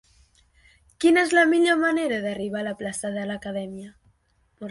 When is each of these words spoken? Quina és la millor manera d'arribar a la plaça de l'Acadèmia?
Quina 1.03 1.25
és 1.27 1.33
la 1.39 1.43
millor 1.51 1.77
manera 1.83 2.17
d'arribar 2.25 2.63
a 2.65 2.67
la 2.69 2.73
plaça 2.79 3.11
de 3.19 3.27
l'Acadèmia? 3.33 3.93